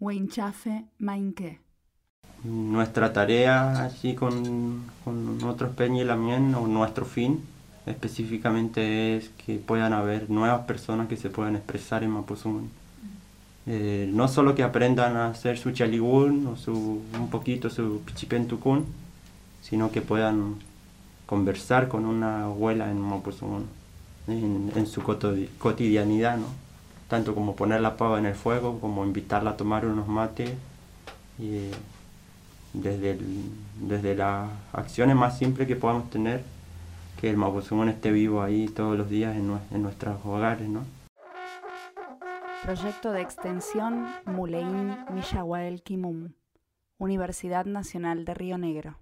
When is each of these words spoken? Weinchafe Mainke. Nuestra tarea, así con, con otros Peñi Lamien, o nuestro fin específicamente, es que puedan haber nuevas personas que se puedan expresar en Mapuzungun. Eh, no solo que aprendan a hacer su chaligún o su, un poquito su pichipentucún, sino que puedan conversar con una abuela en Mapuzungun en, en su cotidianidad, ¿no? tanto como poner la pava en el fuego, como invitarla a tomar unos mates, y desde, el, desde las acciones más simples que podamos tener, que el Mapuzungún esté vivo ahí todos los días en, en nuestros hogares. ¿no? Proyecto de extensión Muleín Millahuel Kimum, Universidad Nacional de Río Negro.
Weinchafe 0.00 0.84
Mainke. 0.98 1.60
Nuestra 2.44 3.12
tarea, 3.12 3.84
así 3.84 4.14
con, 4.14 4.84
con 5.02 5.42
otros 5.44 5.74
Peñi 5.74 6.04
Lamien, 6.04 6.54
o 6.54 6.66
nuestro 6.66 7.06
fin 7.06 7.42
específicamente, 7.86 9.16
es 9.16 9.30
que 9.30 9.56
puedan 9.56 9.92
haber 9.92 10.30
nuevas 10.30 10.66
personas 10.66 11.08
que 11.08 11.16
se 11.16 11.30
puedan 11.30 11.56
expresar 11.56 12.02
en 12.02 12.10
Mapuzungun. 12.10 12.70
Eh, 13.66 14.10
no 14.12 14.28
solo 14.28 14.54
que 14.54 14.62
aprendan 14.62 15.16
a 15.16 15.28
hacer 15.28 15.56
su 15.56 15.70
chaligún 15.70 16.46
o 16.46 16.56
su, 16.56 17.00
un 17.18 17.30
poquito 17.30 17.70
su 17.70 18.02
pichipentucún, 18.04 18.84
sino 19.62 19.90
que 19.90 20.02
puedan 20.02 20.56
conversar 21.24 21.88
con 21.88 22.04
una 22.04 22.44
abuela 22.44 22.90
en 22.90 23.00
Mapuzungun 23.00 23.83
en, 24.26 24.72
en 24.74 24.86
su 24.86 25.02
cotidianidad, 25.02 26.38
¿no? 26.38 26.46
tanto 27.08 27.34
como 27.34 27.54
poner 27.54 27.80
la 27.80 27.96
pava 27.96 28.18
en 28.18 28.26
el 28.26 28.34
fuego, 28.34 28.80
como 28.80 29.04
invitarla 29.04 29.50
a 29.50 29.56
tomar 29.56 29.86
unos 29.86 30.08
mates, 30.08 30.50
y 31.38 31.70
desde, 32.72 33.12
el, 33.12 33.20
desde 33.80 34.14
las 34.14 34.50
acciones 34.72 35.16
más 35.16 35.38
simples 35.38 35.68
que 35.68 35.76
podamos 35.76 36.10
tener, 36.10 36.42
que 37.20 37.30
el 37.30 37.36
Mapuzungún 37.36 37.88
esté 37.88 38.10
vivo 38.10 38.42
ahí 38.42 38.68
todos 38.68 38.98
los 38.98 39.08
días 39.08 39.36
en, 39.36 39.58
en 39.70 39.82
nuestros 39.82 40.16
hogares. 40.24 40.68
¿no? 40.68 40.84
Proyecto 42.62 43.12
de 43.12 43.20
extensión 43.20 44.06
Muleín 44.26 44.96
Millahuel 45.12 45.82
Kimum, 45.82 46.30
Universidad 46.98 47.66
Nacional 47.66 48.24
de 48.24 48.34
Río 48.34 48.58
Negro. 48.58 48.96